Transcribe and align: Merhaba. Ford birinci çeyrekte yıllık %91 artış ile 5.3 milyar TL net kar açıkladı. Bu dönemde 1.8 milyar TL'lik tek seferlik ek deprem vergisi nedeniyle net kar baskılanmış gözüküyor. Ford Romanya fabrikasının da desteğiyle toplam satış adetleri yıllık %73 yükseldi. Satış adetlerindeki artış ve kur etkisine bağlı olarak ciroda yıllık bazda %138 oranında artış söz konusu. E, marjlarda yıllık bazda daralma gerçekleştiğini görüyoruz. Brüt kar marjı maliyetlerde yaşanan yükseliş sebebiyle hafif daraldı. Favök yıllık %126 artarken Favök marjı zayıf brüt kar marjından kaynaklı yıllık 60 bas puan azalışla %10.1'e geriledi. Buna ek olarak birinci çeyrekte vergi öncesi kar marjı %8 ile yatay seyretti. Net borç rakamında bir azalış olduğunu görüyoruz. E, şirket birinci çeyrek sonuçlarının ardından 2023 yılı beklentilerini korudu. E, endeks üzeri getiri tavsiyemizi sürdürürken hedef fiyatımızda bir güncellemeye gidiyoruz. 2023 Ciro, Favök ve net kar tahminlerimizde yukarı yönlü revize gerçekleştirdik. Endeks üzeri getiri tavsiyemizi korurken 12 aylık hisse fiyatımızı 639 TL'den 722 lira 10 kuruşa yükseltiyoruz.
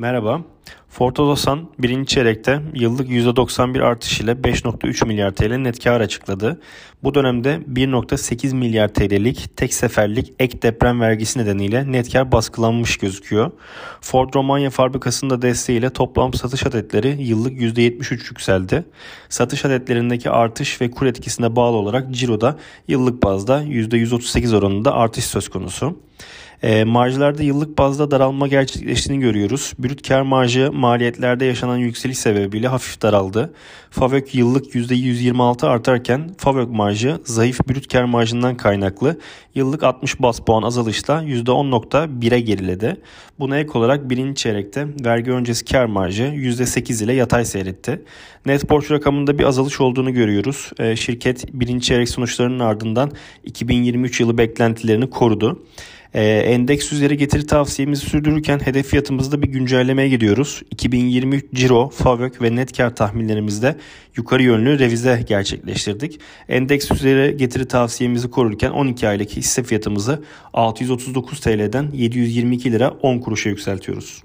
Merhaba. 0.00 0.40
Ford 0.88 1.16
birinci 1.78 2.14
çeyrekte 2.14 2.60
yıllık 2.74 3.10
%91 3.10 3.82
artış 3.82 4.20
ile 4.20 4.32
5.3 4.32 5.06
milyar 5.06 5.30
TL 5.30 5.56
net 5.56 5.84
kar 5.84 6.00
açıkladı. 6.00 6.60
Bu 7.02 7.14
dönemde 7.14 7.60
1.8 7.72 8.54
milyar 8.54 8.88
TL'lik 8.88 9.56
tek 9.56 9.74
seferlik 9.74 10.32
ek 10.38 10.62
deprem 10.62 11.00
vergisi 11.00 11.38
nedeniyle 11.38 11.92
net 11.92 12.12
kar 12.12 12.32
baskılanmış 12.32 12.96
gözüküyor. 12.96 13.50
Ford 14.00 14.34
Romanya 14.34 14.70
fabrikasının 14.70 15.30
da 15.30 15.42
desteğiyle 15.42 15.90
toplam 15.90 16.34
satış 16.34 16.66
adetleri 16.66 17.22
yıllık 17.22 17.52
%73 17.60 18.12
yükseldi. 18.12 18.84
Satış 19.28 19.64
adetlerindeki 19.64 20.30
artış 20.30 20.80
ve 20.80 20.90
kur 20.90 21.06
etkisine 21.06 21.56
bağlı 21.56 21.76
olarak 21.76 22.10
ciroda 22.10 22.56
yıllık 22.88 23.22
bazda 23.22 23.62
%138 23.62 24.56
oranında 24.56 24.94
artış 24.94 25.24
söz 25.24 25.48
konusu. 25.48 25.96
E, 26.62 26.84
marjlarda 26.84 27.42
yıllık 27.42 27.78
bazda 27.78 28.10
daralma 28.10 28.48
gerçekleştiğini 28.48 29.22
görüyoruz. 29.22 29.72
Brüt 29.78 30.08
kar 30.08 30.22
marjı 30.22 30.72
maliyetlerde 30.72 31.44
yaşanan 31.44 31.76
yükseliş 31.76 32.18
sebebiyle 32.18 32.68
hafif 32.68 33.02
daraldı. 33.02 33.54
Favök 33.90 34.34
yıllık 34.34 34.74
%126 34.74 35.66
artarken 35.66 36.30
Favök 36.38 36.70
marjı 36.70 37.20
zayıf 37.24 37.68
brüt 37.68 37.92
kar 37.92 38.04
marjından 38.04 38.56
kaynaklı 38.56 39.18
yıllık 39.54 39.82
60 39.82 40.20
bas 40.20 40.40
puan 40.40 40.62
azalışla 40.62 41.24
%10.1'e 41.24 42.40
geriledi. 42.40 42.96
Buna 43.38 43.58
ek 43.58 43.70
olarak 43.74 44.10
birinci 44.10 44.42
çeyrekte 44.42 44.86
vergi 45.04 45.30
öncesi 45.30 45.64
kar 45.64 45.84
marjı 45.84 46.22
%8 46.22 47.04
ile 47.04 47.12
yatay 47.12 47.44
seyretti. 47.44 48.02
Net 48.46 48.70
borç 48.70 48.90
rakamında 48.90 49.38
bir 49.38 49.44
azalış 49.44 49.80
olduğunu 49.80 50.14
görüyoruz. 50.14 50.70
E, 50.78 50.96
şirket 50.96 51.44
birinci 51.52 51.86
çeyrek 51.86 52.08
sonuçlarının 52.08 52.58
ardından 52.58 53.10
2023 53.44 54.20
yılı 54.20 54.38
beklentilerini 54.38 55.10
korudu. 55.10 55.62
E, 56.14 56.24
endeks 56.24 56.92
üzeri 56.92 57.16
getiri 57.16 57.46
tavsiyemizi 57.46 58.06
sürdürürken 58.06 58.58
hedef 58.58 58.86
fiyatımızda 58.86 59.42
bir 59.42 59.48
güncellemeye 59.48 60.08
gidiyoruz. 60.08 60.62
2023 60.70 61.44
Ciro, 61.54 61.88
Favök 61.88 62.42
ve 62.42 62.56
net 62.56 62.76
kar 62.76 62.96
tahminlerimizde 62.96 63.76
yukarı 64.16 64.42
yönlü 64.42 64.78
revize 64.78 65.24
gerçekleştirdik. 65.28 66.20
Endeks 66.48 66.90
üzeri 66.90 67.36
getiri 67.36 67.68
tavsiyemizi 67.68 68.30
korurken 68.30 68.70
12 68.70 69.08
aylık 69.08 69.30
hisse 69.30 69.62
fiyatımızı 69.62 70.22
639 70.52 71.40
TL'den 71.40 71.90
722 71.92 72.72
lira 72.72 72.90
10 72.90 73.18
kuruşa 73.18 73.50
yükseltiyoruz. 73.50 74.22